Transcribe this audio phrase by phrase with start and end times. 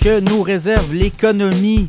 [0.00, 1.86] que nous réserve l'économie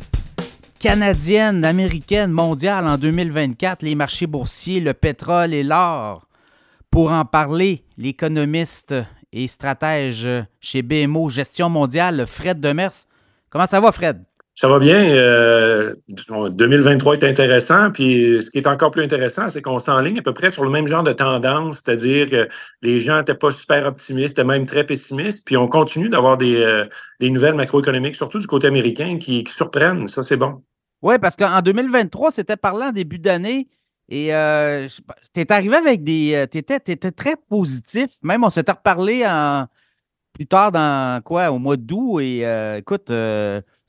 [0.78, 6.28] canadienne, américaine, mondiale en 2024, les marchés boursiers, le pétrole et l'or.
[6.90, 8.94] Pour en parler, l'économiste
[9.32, 10.28] et stratège
[10.60, 13.06] chez BMO Gestion mondiale, Fred Demers.
[13.48, 14.22] Comment ça va, Fred?
[14.54, 15.14] Ça va bien.
[16.08, 17.90] 2023 euh, est intéressant.
[17.90, 20.70] Puis ce qui est encore plus intéressant, c'est qu'on s'enligne à peu près sur le
[20.70, 22.48] même genre de tendance, c'est-à-dire que
[22.82, 25.44] les gens n'étaient pas super optimistes, étaient même très pessimistes.
[25.46, 26.86] Puis on continue d'avoir des, euh,
[27.20, 30.06] nouvelles macroéconomiques, surtout du côté américain, qui, surprennent.
[30.08, 30.62] Ça, c'est bon.
[31.00, 33.68] Oui, parce qu'en 2023, c'était parlant en début d'année.
[34.08, 34.86] Et euh,
[35.34, 36.46] tu es arrivé avec des.
[36.52, 38.10] Tu étais, très positif.
[38.22, 39.24] Même, on s'était reparlé
[40.34, 42.20] plus tard dans quoi, au mois d'août.
[42.20, 42.44] Et
[42.76, 43.10] écoute,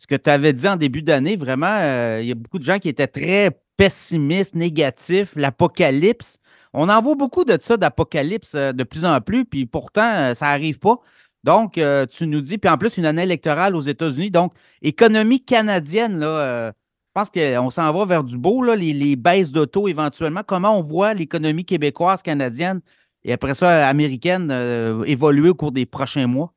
[0.04, 2.64] ce que tu avais dit en début d'année, vraiment, euh, il y a beaucoup de
[2.66, 6.40] gens qui étaient très pessimistes, négatifs, l'apocalypse.
[6.74, 10.34] On en voit beaucoup de ça, d'apocalypse, euh, de plus en plus, puis pourtant, euh,
[10.34, 10.98] ça n'arrive pas.
[11.46, 14.32] Donc, tu nous dis, puis en plus, une année électorale aux États-Unis.
[14.32, 19.52] Donc, économie canadienne, là, je pense qu'on s'en va vers du beau, là, les, baisses
[19.52, 20.42] d'auto éventuellement.
[20.48, 22.80] Comment on voit l'économie québécoise, canadienne
[23.26, 24.52] et après ça, américaine
[25.06, 26.54] évoluer au cours des prochains mois?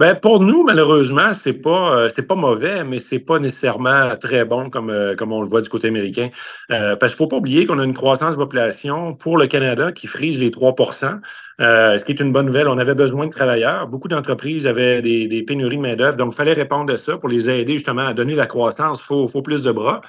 [0.00, 4.46] Ben pour nous, malheureusement, c'est pas euh, c'est pas mauvais, mais c'est pas nécessairement très
[4.46, 6.30] bon comme, euh, comme on le voit du côté américain.
[6.70, 9.92] Euh, parce qu'il faut pas oublier qu'on a une croissance de population pour le Canada
[9.92, 11.20] qui frise les 3%
[11.58, 12.68] ce qui est une bonne nouvelle.
[12.68, 13.88] On avait besoin de travailleurs.
[13.88, 17.50] Beaucoup d'entreprises avaient des, pénuries de main-d'œuvre, donc il fallait répondre à ça pour les
[17.50, 19.00] aider justement à donner la croissance.
[19.02, 20.00] Il faut, faut plus de bras.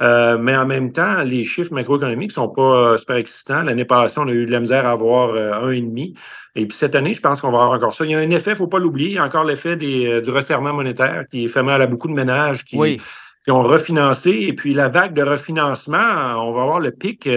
[0.00, 3.62] Euh, mais en même temps, les chiffres macroéconomiques sont pas euh, super excitants.
[3.62, 6.14] L'année passée, on a eu de la misère à avoir euh, un et demi.
[6.54, 8.04] Et puis cette année, je pense qu'on va avoir encore ça.
[8.04, 10.30] Il y a un effet, il faut pas l'oublier, il y a encore l'effet du
[10.30, 12.76] resserrement monétaire qui fait mal à beaucoup de ménages qui,
[13.44, 14.30] qui ont refinancé.
[14.30, 15.98] Et puis la vague de refinancement,
[16.46, 17.28] on va avoir le pic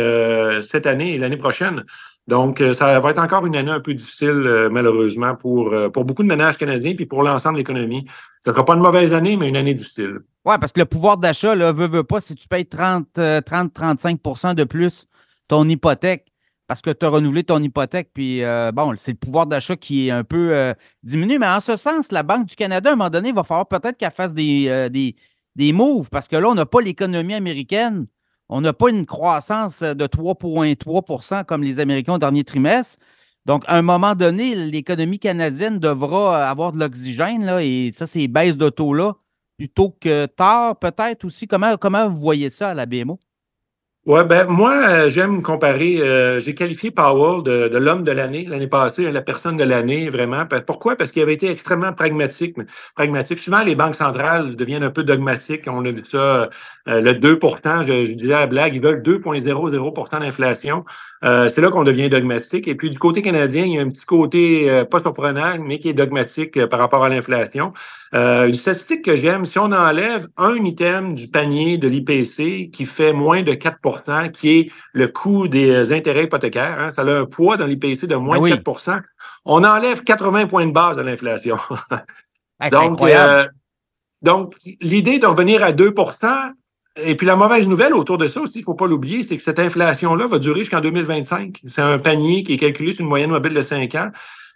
[0.63, 1.83] cette année et l'année prochaine.
[2.31, 6.29] Donc, ça va être encore une année un peu difficile, malheureusement, pour, pour beaucoup de
[6.29, 8.05] ménages canadiens puis pour l'ensemble de l'économie.
[8.43, 10.21] Ce ne sera pas une mauvaise année, mais une année difficile.
[10.43, 14.53] Oui, parce que le pouvoir d'achat, là, veut, veut pas, si tu payes 30-35% euh,
[14.55, 15.05] de plus
[15.47, 16.31] ton hypothèque,
[16.65, 20.07] parce que tu as renouvelé ton hypothèque, puis euh, bon, c'est le pouvoir d'achat qui
[20.07, 20.73] est un peu euh,
[21.03, 21.37] diminué.
[21.37, 23.67] Mais en ce sens, la Banque du Canada, à un moment donné, il va falloir
[23.67, 25.15] peut-être qu'elle fasse des, des,
[25.55, 28.07] des, moves, parce que là, on n'a pas l'économie américaine.
[28.51, 32.99] On n'a pas une croissance de 3,3% comme les Américains au dernier trimestre.
[33.45, 38.57] Donc, à un moment donné, l'économie canadienne devra avoir de l'oxygène, et ça, ces baisses
[38.57, 39.15] de taux-là
[39.57, 41.47] plutôt que tard, peut-être aussi.
[41.47, 43.19] Comment, comment vous voyez ça à la BMO?
[44.07, 45.99] Oui, ben moi, euh, j'aime comparer.
[46.01, 50.43] Euh, j'ai qualifié Powell de, l'homme de l'année l'année passée, la personne de l'année, vraiment.
[50.65, 50.95] Pourquoi?
[50.95, 52.57] Parce qu'il avait été extrêmement pragmatique.
[52.95, 53.37] pragmatique.
[53.37, 55.65] Souvent, les banques centrales deviennent un peu dogmatiques.
[55.67, 56.49] On a vu ça,
[56.87, 57.37] euh, le 2
[57.83, 60.83] je, je, disais à la blague, ils veulent 2,00% d'inflation.
[61.23, 62.67] C'est là qu'on devient dogmatique.
[62.67, 65.89] Et puis, du côté canadien, il y a un petit côté pas surprenant, mais qui
[65.89, 67.73] est dogmatique par rapport à l'inflation.
[68.13, 73.13] une statistique que j'aime, si on enlève un item du panier de l'IPC qui fait
[73.13, 76.79] moins de 4% qui est le coût des intérêts hypothécaires.
[76.79, 76.91] Hein.
[76.91, 79.01] Ça a un poids dans l'IPC de moins de 4%
[79.45, 81.57] On enlève 80 points de base à l'inflation.
[82.71, 83.47] donc, euh,
[84.21, 85.93] donc, l'idée de revenir à 2
[86.97, 89.37] et puis la mauvaise nouvelle autour de ça aussi, il ne faut pas l'oublier, c'est
[89.37, 91.61] que cette inflation-là va durer jusqu'en 2025.
[91.65, 94.11] C'est un panier qui est calculé sur une moyenne mobile de 5 ans.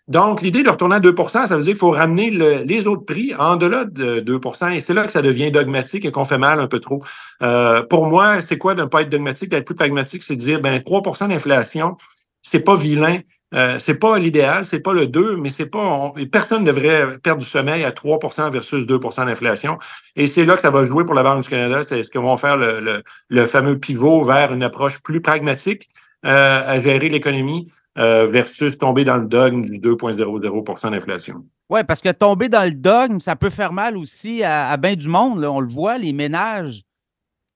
[0.08, 3.34] Donc, l'idée de retourner à 2% ça veut dire qu'il faut ramener les autres prix
[3.36, 6.60] en delà de 2% et c'est là que ça devient dogmatique et qu'on fait mal
[6.60, 7.02] un peu trop.
[7.42, 10.42] Euh, pour moi, c'est quoi de ne pas être dogmatique, d'être plus pragmatique, c'est de
[10.42, 11.98] dire, ben 3% d'inflation,
[12.44, 13.20] c'est pas vilain,
[13.54, 16.12] euh, c'est pas l'idéal, c'est pas le 2, mais c'est pas.
[16.32, 19.78] personne ne devrait perdre du sommeil à 3% versus 2% d'inflation.
[20.16, 21.84] Et c'est là que ça va jouer pour la Banque du Canada.
[21.84, 25.88] C'est ce qu'ils vont faire le, le, fameux pivot vers une approche plus pragmatique
[26.26, 27.72] euh, à gérer l'économie.
[27.98, 31.46] Euh, versus tomber dans le dogme du 2,00% d'inflation.
[31.70, 34.96] Oui, parce que tomber dans le dogme, ça peut faire mal aussi à, à bien
[34.96, 35.46] du monde.
[35.46, 36.85] On le voit, les ménages.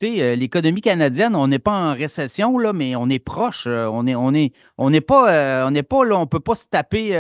[0.03, 3.65] Euh, l'économie canadienne, on n'est pas en récession, là, mais on est proche.
[3.67, 6.67] Euh, on on est, on est pas, on n'est pas on ne peut pas se
[6.67, 7.11] taper,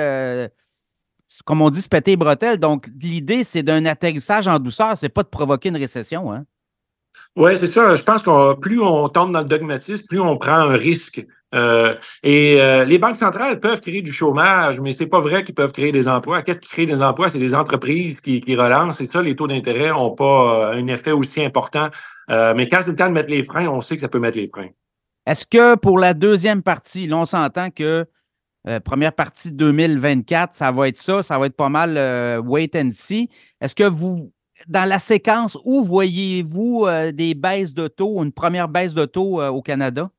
[1.45, 2.57] comme on dit, se péter les bretelles.
[2.57, 6.31] Donc, l'idée, c'est d'un atterrissage en douceur, c'est pas de provoquer une récession.
[6.31, 6.45] Hein?
[7.35, 7.95] Oui, c'est ça.
[7.95, 11.25] Je pense que plus on tombe dans le dogmatisme, plus on prend un risque.
[11.55, 15.55] Euh, et euh, les banques centrales peuvent créer du chômage, mais c'est pas vrai qu'ils
[15.55, 16.41] peuvent créer des emplois.
[16.43, 17.29] Qu'est-ce qui crée des emplois?
[17.29, 19.01] C'est des entreprises qui, qui relancent.
[19.01, 21.89] Et ça, les taux d'intérêt n'ont pas euh, un effet aussi important.
[22.29, 24.37] mais quand c'est le temps de mettre les freins, on sait que ça peut mettre
[24.37, 24.69] les freins.
[25.25, 28.05] Est-ce que pour la deuxième partie, là, on s'entend que
[28.83, 31.97] première partie 2024, ça va être ça, ça va être pas mal
[32.45, 33.29] wait and see.
[33.61, 34.31] Est-ce que vous,
[34.67, 39.61] dans la séquence, où voyez-vous des baisses de taux, une première baisse de taux au
[39.61, 40.09] Canada?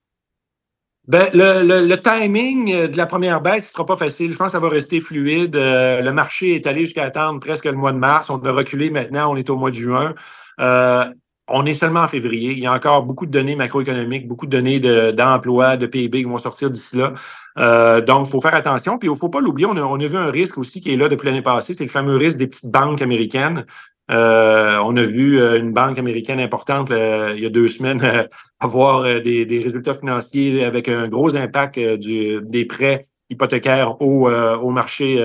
[1.10, 4.32] Ben, le, timing de la première baisse ne sera pas facile.
[4.32, 5.56] Je pense que ça va rester fluide.
[5.56, 8.30] Euh, le marché est allé jusqu'à attendre presque le mois de mars.
[8.30, 10.14] On a reculé maintenant, on est au mois de juin.
[10.60, 11.04] Euh,
[11.48, 12.52] on est seulement en février.
[12.52, 14.78] Il y a encore beaucoup de données macroéconomiques, beaucoup de données
[15.12, 17.12] d'emploi, de, PIB qui vont sortir d'ici là.
[17.58, 18.96] Euh, donc, il faut faire attention.
[18.96, 20.92] Puis, il ne faut pas l'oublier, on a, on a vu un risque aussi qui
[20.92, 21.74] est là depuis l'année passée.
[21.74, 23.66] C'est le fameux risque des petites banques américaines.
[24.10, 28.26] Euh, on a vu euh, une banque américaine importante il y a deux semaines
[28.60, 35.22] avoir des, résultats financiers avec un gros impact des prêts hypothécaires au, marché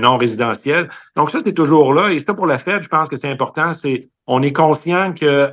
[0.00, 0.88] non résidentiel.
[1.16, 2.10] Donc ça, c'est toujours là.
[2.12, 3.72] Et ça, pour la Fed, je pense que c'est important.
[4.26, 5.50] On est conscient que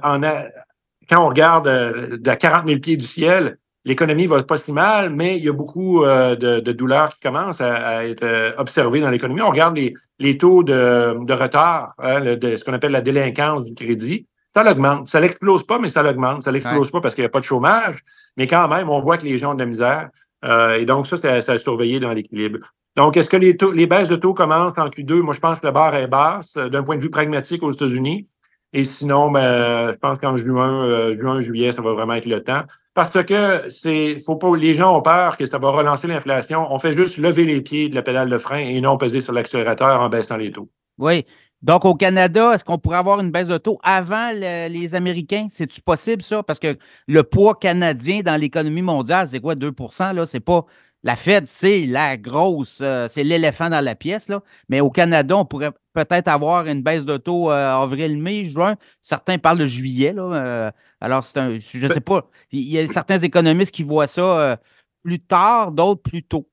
[1.09, 5.37] quand on regarde de 40 000 pieds du ciel, l'économie va pas si mal, mais
[5.37, 9.41] il y a beaucoup euh, de, douleurs qui commencent à, être euh, observées dans l'économie.
[9.41, 9.77] On regarde
[10.19, 14.27] les, taux de, retard, hein, de, ce qu'on appelle la délinquance du crédit.
[14.53, 15.07] Ça l'augmente.
[15.07, 16.43] Ça l'explose pas, mais ça l'augmente.
[16.43, 18.03] Ça l'explose pas parce qu'il n'y a pas de chômage,
[18.37, 20.09] mais quand même, on voit que les gens ont de la misère.
[20.43, 22.59] Euh, et donc, ça, c'est à, surveiller dans l'équilibre.
[22.95, 25.19] Donc, est-ce que les, taux, les baisses de taux commencent en Q2?
[25.19, 28.25] Moi, je pense que la barre est basse d'un point de vue pragmatique aux États-Unis.
[28.71, 32.63] Et sinon, ben, je pense qu'en juin, juin, juillet, ça va vraiment être le temps
[32.95, 36.65] parce que c'est, faut pas, les gens ont peur que ça va relancer l'inflation.
[36.71, 39.33] On fait juste lever les pieds de la pédale de frein et non peser sur
[39.33, 40.69] l'accélérateur en baissant les taux.
[40.97, 41.25] Oui.
[41.62, 45.47] Donc, au Canada, est-ce qu'on pourrait avoir une baisse de taux avant les Américains?
[45.51, 46.42] C'est-tu possible, ça?
[46.42, 46.77] Parce que
[47.07, 50.25] le poids canadien dans l'économie mondiale, c'est quoi, 2% là?
[50.25, 50.65] C'est pas.
[51.03, 54.42] La Fed, c'est la grosse, euh, c'est l'éléphant dans la pièce, là.
[54.69, 58.75] Mais au Canada, on pourrait peut-être avoir une baisse de taux euh, avril, mai, juin.
[59.03, 60.24] Certains parlent de juillet, là.
[60.24, 60.71] Euh,
[61.06, 62.28] alors, c'est un, je ne sais pas.
[62.52, 64.56] Il y a certains économistes qui voient ça euh,
[65.04, 66.50] plus tard, d'autres plus tôt.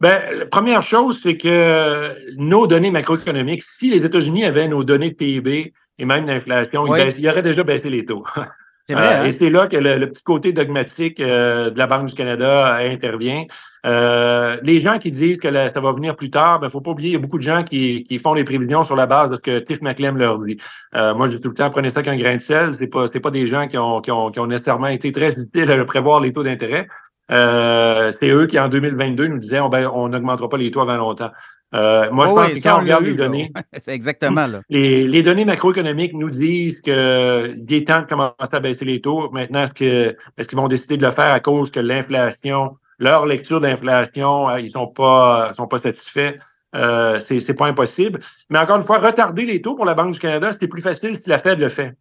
[0.00, 5.10] Bien, la première chose, c'est que nos données macroéconomiques, si les États-Unis avaient nos données
[5.10, 8.24] de PIB et même d'inflation, ils, auraient déjà baissé les taux.
[8.90, 9.24] Euh, hein?
[9.24, 13.44] Et c'est là que le, petit côté dogmatique euh, de la Banque du Canada intervient.
[13.86, 16.80] Euh, les gens qui disent que ça va venir plus tard, il ben, ne faut
[16.80, 19.30] pas oublier, il y a beaucoup de gens qui, font des prévisions sur la base
[19.30, 20.58] de ce que Tiff McClem leur dit.
[20.94, 22.74] moi, je dis tout le temps, prenez ça qu'un grain de sel.
[22.74, 26.20] C'est pas, pas des gens qui ont, qui ont, nécessairement été très utiles à prévoir
[26.20, 26.88] les taux d'intérêt.
[27.28, 31.30] C'est eux qui, en 2022, nous disaient ben, on n'augmentera pas les taux avant longtemps.
[31.74, 33.52] Euh, moi, je pense que quand on regarde les données.
[33.78, 34.62] C'est exactement là.
[34.70, 39.30] Les, données macroéconomiques nous disent qu'il est temps de commencer à baisser les taux.
[39.30, 44.48] Maintenant, est-ce qu'ils vont décider de le faire à cause que l'inflation, leur lecture d'inflation,
[44.48, 46.34] euh, ils sont pas sont pas satisfaits?
[46.74, 48.20] Euh, c'est pas impossible.
[48.50, 51.18] Mais encore une fois, retarder les taux pour la Banque du Canada, c'est plus facile
[51.20, 51.94] si la Fed le fait.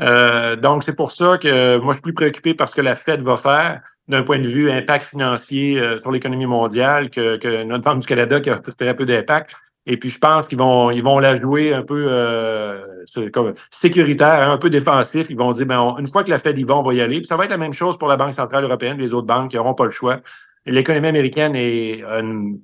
[0.00, 2.96] Euh, donc, c'est pour ça que moi, je suis plus préoccupé par ce que la
[2.96, 7.64] Fed va faire d'un point de vue impact financier euh, sur l'économie mondiale que, que,
[7.64, 9.56] notre Banque du Canada qui a très peu d'impact.
[9.86, 14.42] Et puis, je pense qu'ils vont, ils vont la jouer un peu euh, comme sécuritaire,
[14.42, 15.26] hein, un peu défensif.
[15.30, 17.18] Ils vont dire, ben, une fois que la Fed y va, on va y aller.
[17.18, 19.50] Puis ça va être la même chose pour la Banque centrale européenne, les autres banques
[19.50, 20.18] qui n'auront pas le choix.
[20.66, 22.60] L'économie américaine est une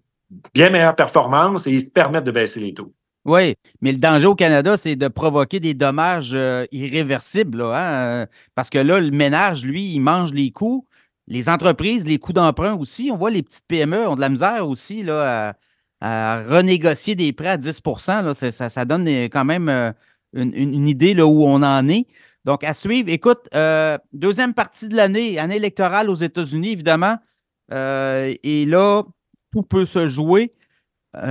[0.54, 2.92] bien meilleure performance et ils se permettent de baisser les taux.
[3.24, 7.62] Oui, mais le danger au Canada, c'est de provoquer des dommages euh, irréversibles.
[7.62, 8.26] hein?
[8.54, 10.86] Parce que là, le ménage, lui, il mange les coûts
[11.28, 14.68] les entreprises, les coûts d'emprunt aussi, on voit les petites PME ont de la misère
[14.68, 15.54] aussi là,
[16.00, 19.92] à, renégocier des prêts à 10% ça, donne quand même euh,
[20.34, 22.06] une, idée là, où on en est.
[22.44, 23.08] Donc, à suivre.
[23.08, 27.16] Écoute, euh, deuxième partie de l'année, année électorale aux États-Unis, évidemment.
[27.72, 29.04] Euh, et là,
[29.52, 30.52] tout peut se jouer.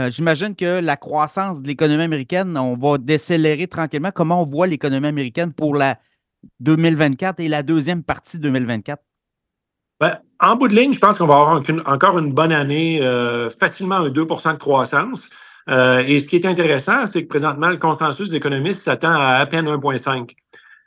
[0.10, 4.12] J'imagine que la croissance de l'économie américaine, on va décélérer tranquillement.
[4.14, 5.98] Comment on voit l'économie américaine pour la
[6.60, 9.02] 2024 et la deuxième partie 2024?
[10.00, 13.50] Ben, en bout de ligne, je pense qu'on va avoir encore une bonne année, euh,
[13.52, 15.30] facilement un 2% de croissance.
[15.70, 19.46] Euh, et ce qui est intéressant, c'est que présentement, le consensus d'économistes s'attend à à
[19.46, 20.36] peine 1,5.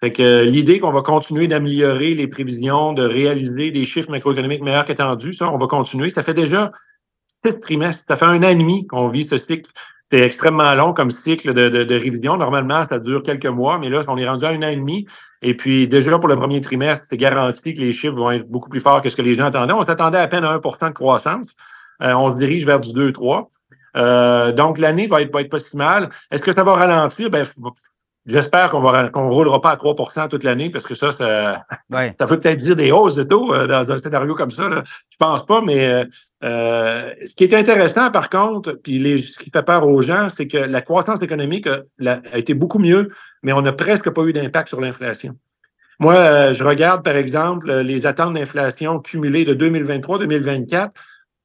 [0.00, 4.84] Fait euh, l'idée qu'on va continuer d'améliorer les prévisions, de réaliser des chiffres macroéconomiques meilleurs
[4.84, 6.10] qu'attendus, ça, on va continuer.
[6.10, 6.72] Ça fait déjà
[7.44, 9.70] sept trimestres, ça fait un an et demi qu'on vit ce cycle
[10.14, 12.36] c'est extrêmement long comme cycle de, révision.
[12.36, 15.06] Normalement, ça dure quelques mois, mais là, on est rendu à un an et demi.
[15.42, 18.68] Et puis, déjà, pour le premier trimestre, c'est garanti que les chiffres vont être beaucoup
[18.68, 19.72] plus forts que ce que les gens attendaient.
[19.72, 21.56] On s'attendait à peine à 1% de croissance.
[22.00, 23.48] Euh, on se dirige vers du 2-3.
[23.96, 26.10] Euh, donc, l'année va être, être pas si mal.
[26.30, 27.28] Est-ce que ça va ralentir?
[27.28, 27.44] Ben,
[28.26, 32.40] J'espère qu'on qu'on roulera pas à 3% toute l'année parce que ça, ça, ça peut
[32.40, 34.68] peut-être dire des hausses de taux euh, dans un scénario comme ça.
[34.68, 34.82] Là.
[35.10, 36.04] Je pense pas, mais euh,
[36.42, 40.30] euh, ce qui est intéressant, par contre, puis les, ce qui fait peur aux gens,
[40.30, 41.82] c'est que la croissance économique a,
[42.32, 43.10] a, été beaucoup mieux,
[43.42, 45.36] mais on n'a presque pas eu d'impact sur l'inflation.
[46.00, 50.88] Moi, je regarde, par exemple, les attentes d'inflation cumulées de 2023-2024.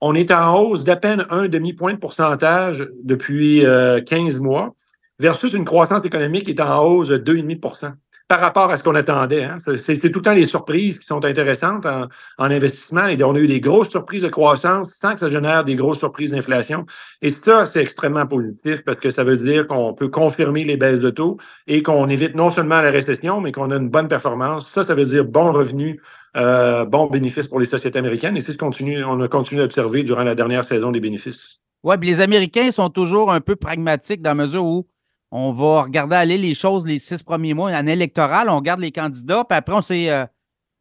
[0.02, 3.64] On est en hausse d'à peine un demi-point de pourcentage depuis
[4.08, 4.74] 15 mois
[5.20, 7.94] versus une croissance économique qui est en hausse de 2,5%
[8.30, 9.44] par rapport à ce qu'on attendait.
[9.44, 9.58] Hein.
[9.58, 12.08] C'est tout le temps les surprises qui sont intéressantes en,
[12.38, 13.08] investissement.
[13.08, 15.98] Et on a eu des grosses surprises de croissance sans que ça génère des grosses
[15.98, 16.86] surprises d'inflation.
[17.24, 21.02] Et ça, c'est extrêmement positif parce que ça veut dire qu'on peut confirmer les baisses
[21.02, 24.70] de taux et qu'on évite non seulement la récession, mais qu'on a une bonne performance.
[24.70, 26.00] Ça, ça veut dire bon revenu,
[26.38, 28.38] euh, bon bénéfice pour les sociétés américaines.
[28.38, 31.62] Et c'est ce qu'on a continué d'observer durant la dernière saison des bénéfices.
[31.84, 34.86] Oui, les Américains sont toujours un peu pragmatiques dans la mesure où
[35.32, 37.72] on va regarder aller les choses les six premiers mois.
[37.72, 40.26] En électoral, on regarde les candidats, puis après, on sait, euh,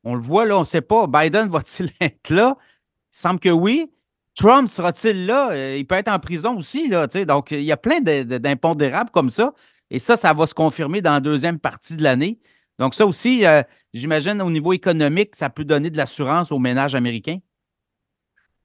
[0.04, 1.06] on le voit là, on ne sait pas.
[1.06, 2.56] Biden va-t-il être là?
[3.12, 3.90] Il semble que oui.
[4.34, 5.50] Trump sera-t-il là?
[5.50, 9.30] Euh, il peut être en prison aussi, là, donc il y a plein d'impondérables comme
[9.30, 9.52] ça.
[9.90, 12.38] Et ça, ça va se confirmer dans la deuxième partie de l'année.
[12.78, 13.62] Donc, ça aussi, euh,
[13.92, 17.38] j'imagine, au niveau économique, ça peut donner de l'assurance aux ménages américains.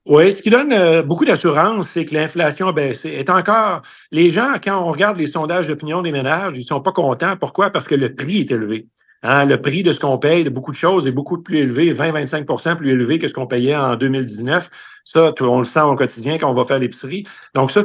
[0.06, 3.08] Oui, ce qui donne euh, beaucoup d'assurance, c'est que l'inflation a baissé.
[3.08, 3.80] Est encore,
[4.12, 7.36] les gens, quand on regarde les sondages d'opinion des ménages, ils sont pas contents.
[7.38, 7.70] Pourquoi?
[7.70, 8.86] Parce que le prix est élevé.
[9.22, 11.94] Hein, le prix de ce qu'on paye de beaucoup de choses est beaucoup plus élevé,
[11.94, 14.68] 20-25% plus élevé que ce qu'on payait en 2019.
[15.04, 17.24] Ça, on le sent au quotidien quand on va faire l'épicerie.
[17.54, 17.82] Donc ça,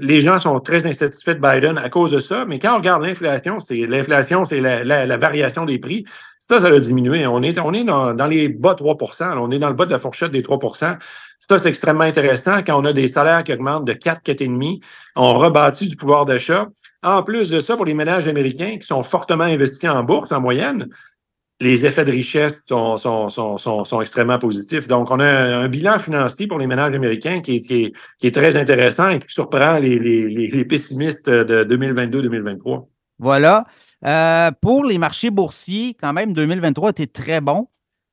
[0.00, 2.44] les gens sont très insatisfaits de Biden à cause de ça.
[2.44, 6.04] Mais quand on regarde l'inflation, c'est l'inflation, c'est la, variation des prix.
[6.40, 7.26] Ça, ça a diminué.
[7.26, 8.96] On est, on est dans, les bas 3
[9.36, 10.58] On est dans le bas de la fourchette des 3
[11.38, 12.58] ça, c'est extrêmement intéressant.
[12.66, 14.80] Quand on a des salaires qui augmentent de 4, 4,5,
[15.16, 16.66] on rebâtit du pouvoir d'achat.
[17.02, 20.40] En plus de ça, pour les ménages américains qui sont fortement investis en bourse en
[20.40, 20.88] moyenne,
[21.60, 24.88] les effets de richesse sont, sont, sont, sont, extrêmement positifs.
[24.88, 28.56] Donc, on a un, bilan financier pour les ménages américains qui est, qui est, très
[28.56, 32.86] intéressant et qui surprend les, les, pessimistes de 2022-2023.
[33.18, 33.64] Voilà.
[34.04, 37.68] Euh, pour les marchés boursiers, quand même, 2023 était très bon.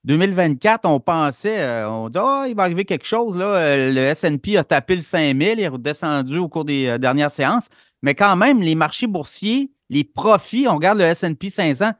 [0.05, 3.38] 2024, on pensait, euh, on dit, oh, il va arriver quelque chose.
[3.38, 3.45] Là.
[3.45, 7.67] Euh, le SP a tapé le 5000, il est redescendu au cours des dernières séances.
[8.01, 11.91] Mais quand même, les marchés boursiers, les profits, on regarde le SP 500,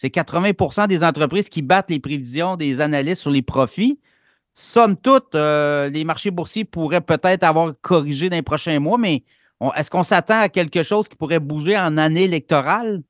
[0.00, 4.00] c'est 80% des entreprises qui battent les prévisions des analystes sur les profits.
[4.54, 9.24] Somme toute, les marchés boursiers pourraient peut-être avoir corrigé dans les prochains mois, mais
[9.76, 13.02] est-ce qu'on s'attend à quelque chose qui pourrait bouger en année électorale?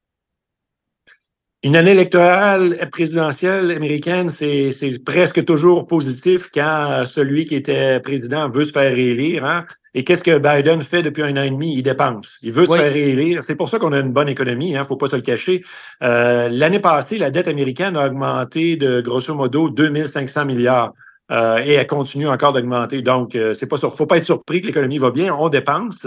[1.62, 8.64] Une année électorale présidentielle américaine, c'est presque toujours positif quand celui qui était président veut
[8.64, 9.44] se faire réélire.
[9.44, 9.66] Hein?
[9.92, 11.76] Et qu'est-ce que Biden fait depuis un an et demi?
[11.76, 12.38] Il dépense.
[12.40, 13.42] Il veut se faire réélire.
[13.42, 14.80] C'est pour ça qu'on a une bonne économie, il hein?
[14.80, 15.62] ne faut pas se le cacher.
[16.02, 20.94] Euh, L'année passée, la dette américaine a augmenté de grosso modo 2500 milliards.
[21.30, 23.02] Euh, et elle continue encore d'augmenter.
[23.02, 25.34] Donc, euh, c'est pas faut pas être surpris que l'économie va bien.
[25.34, 26.06] On dépense.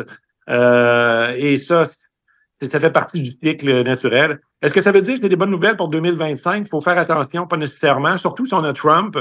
[0.50, 1.86] Euh, et ça,
[2.64, 4.40] ça fait partie du cycle naturel.
[4.62, 6.66] Est-ce que ça veut dire que c'est des bonnes nouvelles pour 2025?
[6.66, 9.18] Il faut faire attention, pas nécessairement, surtout si on a Trump.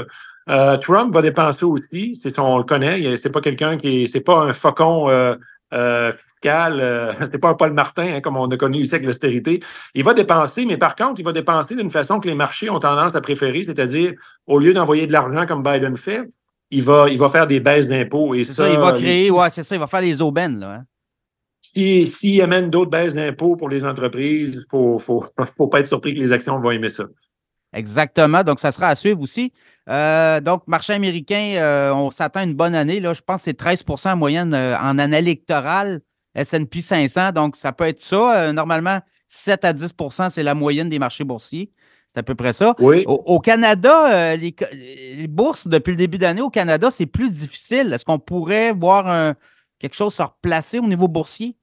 [0.49, 4.39] Euh, Trump va dépenser aussi, c'est on le connaît, c'est pas quelqu'un qui c'est pas
[4.39, 5.35] un faucon euh,
[5.73, 9.61] euh, fiscal, c'est pas un Paul Martin hein, comme on a connu ici avec l'austérité.
[9.95, 12.79] Il va dépenser, mais par contre, il va dépenser d'une façon que les marchés ont
[12.79, 14.13] tendance à préférer, c'est-à-dire
[14.47, 16.27] au lieu d'envoyer de l'argent comme Biden fait,
[16.71, 18.35] il va, il va faire des baisses d'impôts.
[18.43, 20.73] Ça, il va créer, ouais, c'est ça, il va faire les aubaines, là.
[20.73, 20.83] Hein.
[21.73, 24.99] S'il si amène d'autres baisses d'impôts pour les entreprises, il ne faut,
[25.57, 27.05] faut, pas être surpris que les actions vont aimer ça.
[27.73, 28.43] Exactement.
[28.43, 29.51] Donc, ça sera à suivre aussi.
[29.89, 32.99] Euh, donc, marché américain, euh, on s'attend une bonne année.
[32.99, 36.01] Là, je pense que c'est 13% en moyenne euh, en année électorale,
[36.37, 37.31] SP 500.
[37.31, 38.53] Donc, ça peut être ça.
[38.53, 41.71] normalement, 7 à 10% c'est la moyenne des marchés boursiers.
[42.07, 42.75] C'est à peu près ça.
[42.77, 43.03] Oui.
[43.07, 44.55] Au, Canada, les,
[45.17, 47.91] les, bourses, depuis le début d'année au Canada, c'est plus difficile.
[47.91, 49.33] Est-ce qu'on pourrait voir un,
[49.79, 51.55] quelque chose se replacer au niveau boursier?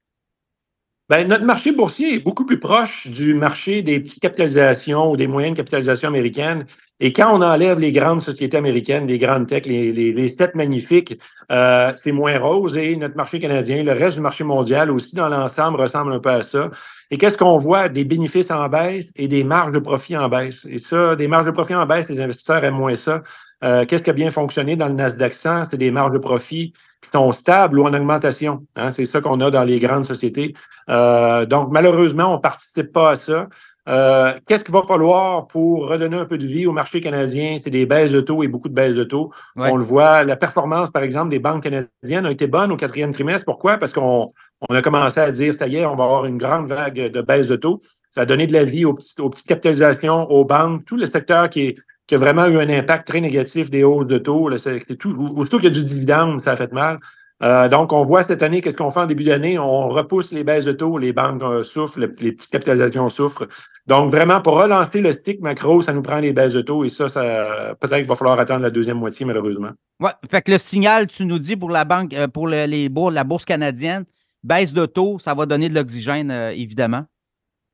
[1.10, 5.26] Ben, notre marché boursier est beaucoup plus proche du marché des petites capitalisations ou des
[5.26, 6.66] moyennes capitalisations américaines.
[7.00, 11.18] Et quand on enlève les grandes sociétés américaines, les grandes tech, les, les, sept magnifiques,
[11.50, 12.76] euh, c'est moins rose.
[12.76, 16.30] Et notre marché canadien, le reste du marché mondial aussi dans l'ensemble ressemble un peu
[16.30, 16.70] à ça.
[17.10, 17.88] Et qu'est-ce qu'on voit?
[17.88, 20.66] Des bénéfices en baisse et des marges de profit en baisse.
[20.68, 23.22] Et ça, des marges de profit en baisse, les investisseurs aiment moins ça.
[23.62, 25.66] Euh, qu'est-ce qui a bien fonctionné dans le Nasdaq 100?
[25.70, 28.66] C'est des marges de profit qui sont stables ou en augmentation.
[28.76, 28.90] Hein?
[28.90, 30.54] C'est ça qu'on a dans les grandes sociétés.
[30.88, 33.48] Euh, donc, malheureusement, on ne participe pas à ça.
[33.88, 37.58] Euh, qu'est-ce qu'il va falloir pour redonner un peu de vie au marché canadien?
[37.62, 39.32] C'est des baisses de taux et beaucoup de baisses de taux.
[39.56, 43.12] On le voit, la performance, par exemple, des banques canadiennes a été bonne au quatrième
[43.12, 43.44] trimestre.
[43.44, 43.78] Pourquoi?
[43.78, 44.30] Parce qu'on
[44.68, 47.20] on a commencé à dire, ça y est, on va avoir une grande vague de
[47.22, 47.80] baisse de taux.
[48.10, 51.48] Ça a donné de la vie aux, aux petites capitalisations, aux banques, tout le secteur
[51.48, 51.74] qui est
[52.10, 54.50] qui a vraiment eu un impact très négatif des hausses de taux.
[54.98, 56.98] Tout, aussitôt qu'il y a du dividende, ça a fait mal.
[57.42, 59.58] Euh, donc, on voit cette année, qu'est-ce qu'on fait en début d'année?
[59.58, 63.46] On repousse les baisses de taux, les banques euh, souffrent, les, petites capitalisations souffrent.
[63.86, 66.90] Donc, vraiment, pour relancer le stick macro, ça nous prend les baisses de taux et
[66.90, 69.70] ça, ça peut-être qu'il va falloir attendre la deuxième moitié, malheureusement.
[70.00, 72.66] Oui, fait que le signal, tu nous dis pour la banque, euh, pour les,
[73.12, 74.04] la bourse canadienne,
[74.44, 77.04] baisse de taux, ça va donner de l'oxygène, évidemment.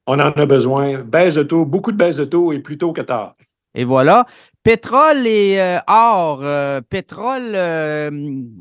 [0.06, 0.99] On en a besoin.
[0.99, 3.35] Baisse de taux, beaucoup de baisse de taux et plus tôt que tard.
[3.75, 4.26] Et voilà.
[4.66, 6.40] Pétrole et euh, or.
[6.42, 8.11] Euh, pétrole, euh,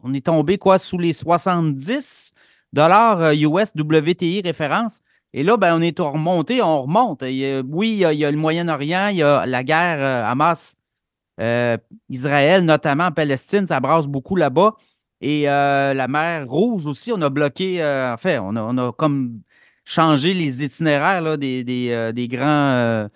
[0.04, 2.32] on est tombé quoi sous les 70
[2.74, 5.00] dollars US WTI référence.
[5.34, 7.24] Et là, ben, on est remonté, on remonte.
[7.24, 10.76] oui, il y, a, le Moyen-Orient, il y a la guerre Hamas,
[12.10, 14.76] Israël, notamment en Palestine, ça brasse beaucoup là-bas.
[15.22, 19.42] Et la mer Rouge aussi, on a bloqué, en fait, on a, comme
[19.86, 23.10] changé les itinéraires des, des, grands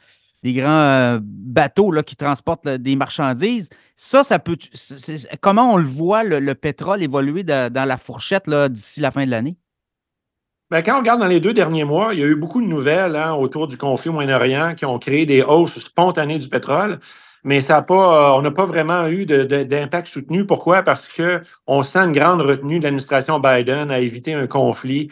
[0.44, 3.70] des grands euh, bateaux là, qui transportent des marchandises.
[3.96, 4.58] Ça, ça peut.
[5.42, 9.58] comment on le voit, le, pétrole évoluer dans la fourchette d'ici la fin de l'année?
[10.72, 12.68] Bien, quand on regarde dans les deux derniers mois, il y a eu beaucoup de
[12.68, 17.00] nouvelles hein, autour du conflit au Moyen-Orient qui ont créé des hausses spontanées du pétrole,
[17.44, 20.46] mais ça pas, euh, on n'a pas vraiment eu d'impact soutenu.
[20.46, 20.84] Pourquoi?
[20.84, 25.10] Parce qu'on sent une grande retenue de l'administration Biden à éviter un conflit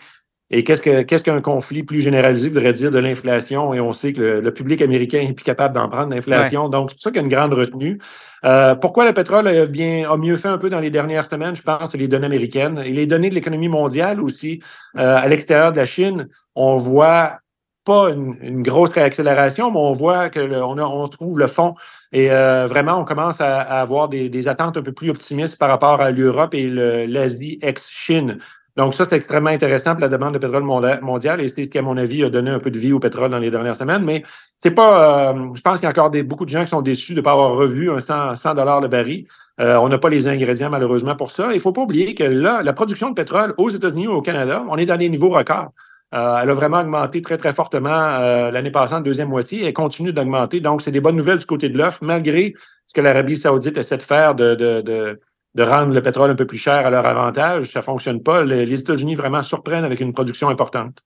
[0.49, 3.73] et qu'est-ce que qu'est-ce qu'un conflit plus généralisé voudrait dire de l'inflation?
[3.73, 6.69] Et on sait que le, public américain est plus capable d'en prendre l'inflation.
[6.69, 7.99] Donc, c'est ça qu'il y a une grande retenue.
[8.45, 11.55] Euh, pourquoi le pétrole a, bien, a mieux fait un peu dans les dernières semaines?
[11.55, 14.61] Je pense c'est les données américaines et les données de l'économie mondiale aussi.
[14.97, 17.39] Euh, à l'extérieur de la Chine, on voit
[17.83, 21.73] pas une, grosse réaccélération, mais on voit que on, on, trouve le fond.
[22.11, 25.69] Et euh, vraiment, on commence à, avoir des, des, attentes un peu plus optimistes par
[25.69, 28.39] rapport à l'Europe et l'Asie ex-Chine.
[28.77, 30.63] Donc, ça, c'est extrêmement intéressant pour la demande de pétrole
[31.01, 32.99] mondial et c'est ce qui, à mon avis, a donné un peu de vie au
[32.99, 34.03] pétrole dans les dernières semaines.
[34.03, 34.21] Mais
[34.59, 37.13] c'est pas, euh, je pense qu'il y a encore beaucoup de gens qui sont déçus
[37.13, 39.25] de ne pas avoir revu un 100, 100 le baril.
[39.59, 41.47] Euh, on n'a pas les ingrédients, malheureusement, pour ça.
[41.53, 44.21] Il ne faut pas oublier que là, la production de pétrole aux États-Unis ou au
[44.21, 45.71] Canada, on est dans des niveaux records.
[46.13, 48.19] Euh, elle a vraiment augmenté très, très fortement
[48.51, 50.59] l'année passée, en deuxième moitié, et elle continue d'augmenter.
[50.59, 52.53] Donc, c'est des bonnes nouvelles du côté de l'offre, malgré
[52.85, 55.19] ce que l'Arabie saoudite essaie de faire de
[55.57, 57.71] de rendre le pétrole un peu plus cher à leur avantage.
[57.71, 58.45] Ça ne fonctionne pas.
[58.45, 61.03] Les, États-Unis vraiment surprennent avec une production importante.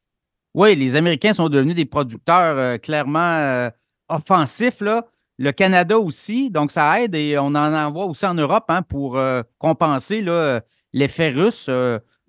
[0.53, 3.69] Oui, les Américains sont devenus des producteurs euh, clairement euh,
[4.09, 4.81] offensifs.
[4.81, 5.07] Là.
[5.37, 9.17] Le Canada aussi, donc ça aide et on en envoie aussi en Europe hein, pour
[9.17, 10.23] euh, compenser
[10.91, 11.69] l'effet russe,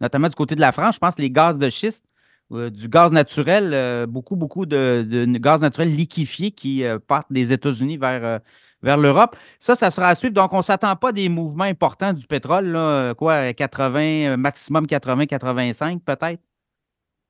[0.01, 0.95] notamment du côté de la France.
[0.95, 2.07] Je pense les gaz de schiste,
[2.51, 8.41] du gaz naturel, beaucoup, beaucoup de, de, gaz naturel liquéfié qui partent des États-Unis vers
[8.83, 9.37] vers l'Europe.
[9.59, 10.35] Ça, ça sera à suivre.
[10.35, 12.79] Donc, on ne s'attend pas des mouvements importants du pétrole,
[13.17, 16.41] quoi, 80, maximum 80, 85 peut-être?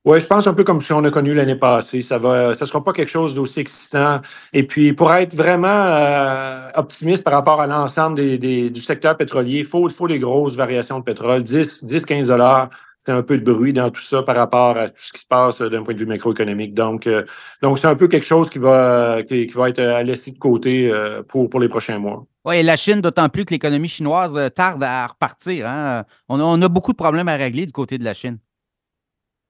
[0.05, 2.03] Oui, je pense un peu comme si on a connu l'année passée.
[2.03, 4.21] Ça va, ça sera pas quelque chose d'aussi excitant.
[4.53, 9.65] Et puis, pour être vraiment euh, optimiste par rapport à l'ensemble du secteur pétrolier, il
[9.65, 12.69] faut, faut des grosses variations de pétrole, 10, 10 15 dollars
[13.05, 15.27] c'est un peu de bruit dans tout ça par rapport à tout ce qui se
[15.27, 16.73] passe euh, d'un point de vue macroéconomique.
[16.73, 17.25] Donc, euh,
[17.61, 20.89] donc c'est un peu quelque chose qui va, qui, va être à laisser de côté
[20.89, 22.25] euh, pour, pour les prochains mois.
[22.45, 25.67] Oui, et la Chine, d'autant plus que l'économie chinoise tarde à repartir.
[25.67, 26.05] Hein.
[26.29, 28.39] On, a, on, a, beaucoup de problèmes à régler du côté de la Chine.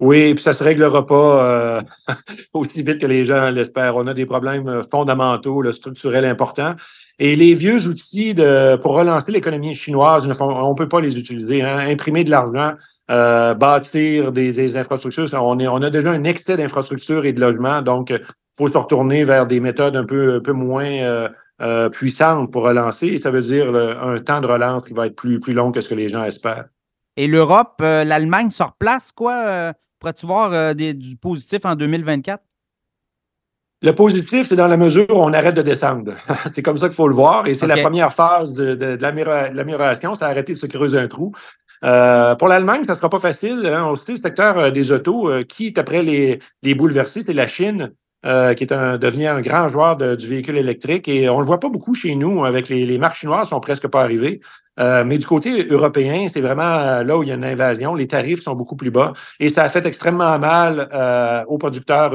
[0.01, 1.81] Oui, puis ça ne se réglera pas
[2.55, 3.97] aussi vite que les gens l'espèrent.
[3.97, 6.75] On a des problèmes fondamentaux, le structurels importants.
[7.19, 11.63] Et les vieux outils de, pour relancer l'économie chinoise, on ne peut pas les utiliser.
[11.63, 11.79] Hein.
[11.79, 12.73] Imprimer de l'argent,
[13.13, 15.29] euh, bâtir des, infrastructures.
[15.35, 18.23] On, est, on a déjà un excès d'infrastructures et de logements, donc il
[18.57, 21.29] faut se retourner vers des méthodes un peu, un peu moins euh,
[21.61, 23.09] euh, puissantes pour relancer.
[23.09, 25.83] Et ça veut dire un temps de relance qui va être plus, plus long que
[25.83, 26.69] ce que les gens espèrent.
[27.19, 29.75] Et l'Europe, l'Allemagne se replace, quoi?
[29.99, 32.43] Pourrais-tu voir du positif en 2024?
[33.83, 36.13] Le positif, c'est dans la mesure où on arrête de descendre.
[36.55, 37.49] c'est comme ça qu'il faut le voir.
[37.49, 41.09] Et c'est la première phase de, de, de l'amélioration, c'est arrêter de se creuser un
[41.09, 41.33] trou.
[41.85, 43.67] Euh, pour l'Allemagne, ça ne sera pas facile.
[43.67, 43.87] Hein.
[43.89, 47.33] On sait, le secteur euh, des autos, euh, qui est après les, les bouleversés, c'est
[47.33, 47.93] la Chine.
[48.25, 51.09] qui est un, devenu un grand joueur du véhicule électrique.
[51.09, 52.45] Et on ne le voit pas beaucoup chez nous.
[52.45, 54.39] Avec les, les marques chinoises sont presque pas arrivées.
[54.79, 57.97] mais du côté européen, c'est vraiment là où il y a une invasion.
[57.97, 59.13] Les tarifs sont beaucoup plus bas.
[59.41, 60.89] Et ça a fait extrêmement mal
[61.49, 62.13] aux producteurs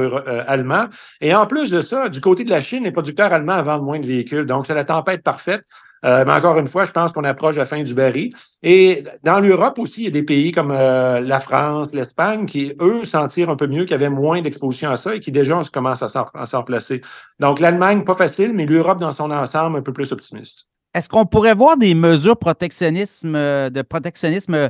[0.48, 0.86] allemands.
[1.20, 4.00] Et en plus de ça, du côté de la Chine, les producteurs allemands vendent moins
[4.00, 4.46] de véhicules.
[4.46, 5.66] Donc, c'est la tempête parfaite.
[6.06, 8.34] Euh, mais encore une fois, je pense qu'on approche la fin du baril.
[8.64, 12.74] Et dans l'Europe aussi, il y a des pays comme euh, la France, l'Espagne, qui,
[12.82, 15.62] eux, s'en tirent un peu mieux, qui avaient moins d'exposition à ça et qui déjà
[15.72, 17.02] commencent à s'en replacer.
[17.40, 20.68] Donc, l'Allemagne, pas facile, mais l'Europe dans son ensemble, un peu plus optimiste.
[20.94, 24.70] Est-ce qu'on pourrait voir des mesures euh, de protectionnisme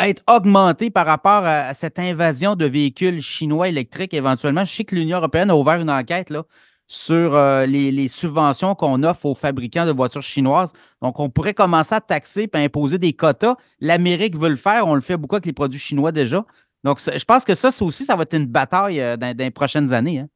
[0.00, 4.64] être augmentées par rapport à, cette invasion de véhicules chinois électriques éventuellement?
[4.64, 6.44] Je sais que l'Union européenne a ouvert une enquête là,
[6.88, 10.72] sur euh, les, subventions qu'on offre aux fabricants de voitures chinoises.
[11.02, 13.56] Donc, on pourrait commencer à taxer et imposer des quotas.
[13.80, 14.86] L'Amérique veut le faire.
[14.86, 16.44] On le fait beaucoup avec les produits chinois déjà.
[16.84, 19.50] Donc, je pense que ça, ça aussi, ça va être une bataille euh, dans, les
[19.50, 20.20] prochaines années.
[20.20, 20.28] Hein.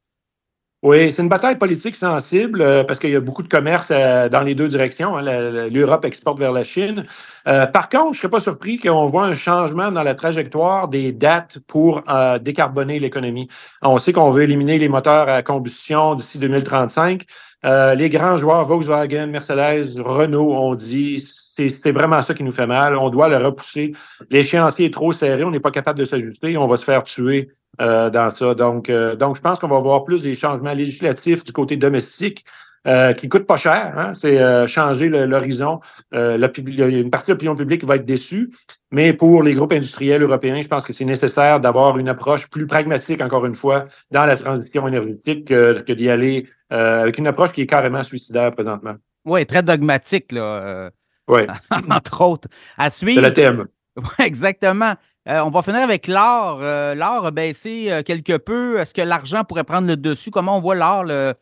[0.83, 4.27] Oui, c'est une bataille politique sensible euh, parce qu'il y a beaucoup de commerce euh,
[4.27, 5.15] dans les deux directions.
[5.15, 5.69] Hein.
[5.69, 7.05] L'Europe exporte vers la Chine.
[7.47, 10.89] Euh, par contre, je ne serais pas surpris qu'on voit un changement dans la trajectoire
[10.89, 12.03] des dates pour
[12.41, 13.47] décarboner l'économie.
[13.81, 17.23] On sait qu'on veut éliminer les moteurs à combustion d'ici 2035.
[17.63, 22.97] les grands joueurs, Volkswagen, Mercedes, Renault, ont dit c'est vraiment ça qui nous fait mal.
[22.97, 23.93] On doit le repousser.
[24.29, 27.51] L'échéancier est trop serré, on n'est pas capable de s'ajuster, on va se faire tuer
[27.81, 28.53] euh, dans ça.
[28.53, 32.45] Donc, euh, donc, je pense qu'on va voir plus des changements législatifs du côté domestique
[32.85, 33.93] euh, qui coûtent pas cher.
[33.97, 34.13] Hein.
[34.13, 35.79] C'est changer l'horizon.
[36.11, 38.51] une partie de l'opinion publique va être déçue,
[38.91, 42.67] mais pour les groupes industriels européens, je pense que c'est nécessaire d'avoir une approche plus
[42.67, 47.53] pragmatique, encore une fois, dans la transition énergétique que, que d'y aller avec une approche
[47.53, 48.95] qui est carrément suicidaire présentement.
[49.25, 50.91] Oui, très dogmatique, là.
[51.27, 51.41] Oui.
[51.89, 52.47] Entre autres.
[52.77, 53.21] À suivre.
[53.21, 53.65] C'est le thème.
[53.95, 54.95] Oui, exactement.
[55.29, 56.59] Euh, on va finir avec l'or.
[56.61, 58.79] Euh, l'or a baissé euh, quelque peu.
[58.79, 60.31] Est-ce que l'argent pourrait prendre le dessus?
[60.31, 61.33] Comment on voit l'or, le,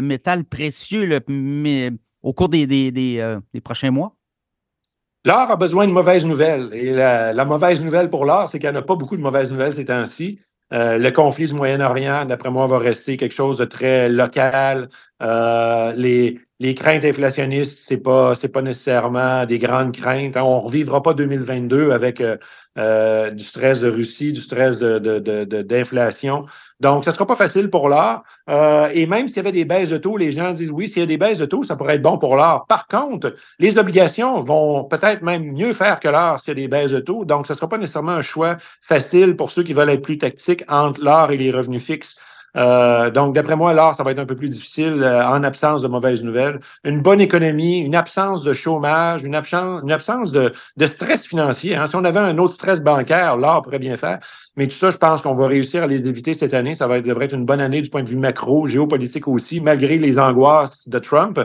[0.00, 1.20] métal précieux,
[2.22, 4.16] au cours des, prochains mois?
[5.26, 6.70] L'or a besoin de mauvaises nouvelles.
[6.72, 9.50] Et la, mauvaise nouvelle pour l'or, c'est qu'il n'y en a pas beaucoup de mauvaises
[9.50, 10.40] nouvelles ces temps-ci.
[10.70, 14.88] Le conflit du Moyen-Orient, d'après moi, va rester quelque chose de très local.
[16.60, 20.36] Les, craintes inflationnistes, c'est pas c'est pas nécessairement des grandes craintes.
[20.36, 22.22] On ne revivra pas 2022 avec
[22.76, 26.40] euh, du stress de Russie, du stress d'inflation.
[26.42, 26.46] De,
[26.80, 28.22] donc, ce ne sera pas facile pour l'or.
[28.50, 30.98] Euh, et même s'il y avait des baisses de taux, les gens disent oui, s'il
[30.98, 32.66] y a des baisses de taux, ça pourrait être bon pour l'or.
[32.66, 36.68] Par contre, les obligations vont peut-être même mieux faire que l'or s'il y a des
[36.68, 37.24] baisses de taux.
[37.24, 40.18] Donc, ce ne sera pas nécessairement un choix facile pour ceux qui veulent être plus
[40.18, 42.16] tactiques entre l'or et les revenus fixes.
[42.56, 45.82] Euh, donc, d'après moi, l'or, ça va être un peu plus difficile euh, en absence
[45.82, 46.60] de mauvaises nouvelles.
[46.84, 50.52] Une bonne économie, une absence de chômage, une absence, une absence de,
[50.86, 51.74] stress financier.
[51.74, 51.86] Hein.
[51.86, 54.20] Si on avait un autre stress bancaire, l'or pourrait bien faire.
[54.56, 56.76] Mais tout ça, je pense qu'on va réussir à les éviter cette année.
[56.76, 59.60] Ça va être, devrait être une bonne année du point de vue macro, géopolitique aussi,
[59.60, 61.40] malgré les angoisses de Trump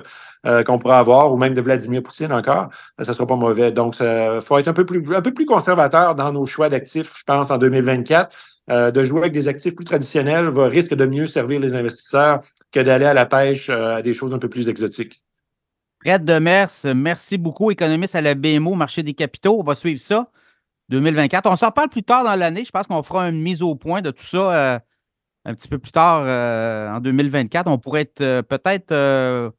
[0.45, 2.69] euh, qu'on pourrait avoir, ou même de Vladimir Poutine encore.
[2.99, 3.71] Ça ne sera pas mauvais.
[3.71, 7.15] Donc, il faut être un peu plus, un peu plus conservateur dans nos choix d'actifs,
[7.17, 8.35] je pense, en 2024.
[8.71, 12.41] Euh, de jouer avec des actifs plus traditionnels va, risque de mieux servir les investisseurs
[12.71, 15.23] que d'aller à la pêche euh, à des choses un peu plus exotiques.
[16.03, 19.59] Fred Demers, merci beaucoup, économiste à la BMO, marché des capitaux.
[19.59, 20.29] On va suivre ça
[20.89, 21.49] 2024.
[21.49, 22.63] On s'en parle plus tard dans l'année.
[22.63, 24.79] Je pense qu'on fera une mise au point de tout ça euh,
[25.45, 26.21] un petit peu plus tard
[26.95, 27.67] en 2024.
[27.67, 29.51] On pourrait être peut-être,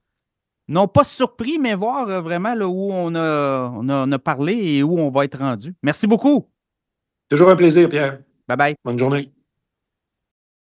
[0.68, 5.11] non pas surpris, mais voir vraiment où on a, on a parlé et où on
[5.11, 5.75] va être rendu.
[5.83, 6.49] Merci beaucoup.
[7.29, 8.20] Toujours un plaisir, Pierre.
[8.51, 8.75] Bye bye.
[8.85, 9.31] Bonne journée.